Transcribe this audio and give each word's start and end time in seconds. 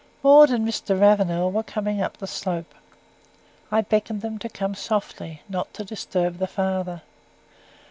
Maud 0.23 0.49
and 0.49 0.67
Mr. 0.67 0.99
Ravenel 0.99 1.51
were 1.51 1.61
coming 1.61 2.01
up 2.01 2.17
the 2.17 2.25
slope. 2.25 2.73
I 3.71 3.81
beckoned 3.81 4.21
them 4.21 4.39
to 4.39 4.49
come 4.49 4.73
softly, 4.73 5.43
not 5.47 5.75
to 5.75 5.85
disturb 5.85 6.37
the 6.39 6.47
father. 6.47 7.03